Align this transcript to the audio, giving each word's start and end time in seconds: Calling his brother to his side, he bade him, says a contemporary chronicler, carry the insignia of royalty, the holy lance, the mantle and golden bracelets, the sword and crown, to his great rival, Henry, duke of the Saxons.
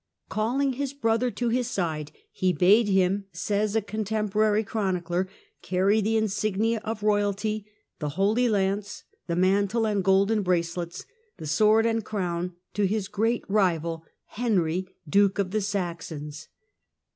Calling 0.29 0.73
his 0.73 0.93
brother 0.93 1.29
to 1.29 1.49
his 1.49 1.69
side, 1.69 2.11
he 2.31 2.51
bade 2.51 2.87
him, 2.87 3.25
says 3.31 3.75
a 3.75 3.83
contemporary 3.83 4.63
chronicler, 4.63 5.29
carry 5.61 6.01
the 6.01 6.17
insignia 6.17 6.79
of 6.83 7.03
royalty, 7.03 7.67
the 7.99 8.09
holy 8.17 8.49
lance, 8.49 9.03
the 9.27 9.35
mantle 9.35 9.85
and 9.85 10.03
golden 10.03 10.41
bracelets, 10.41 11.05
the 11.37 11.45
sword 11.45 11.85
and 11.85 12.03
crown, 12.03 12.55
to 12.73 12.87
his 12.87 13.07
great 13.07 13.43
rival, 13.47 14.03
Henry, 14.25 14.87
duke 15.07 15.37
of 15.37 15.51
the 15.51 15.61
Saxons. 15.61 16.47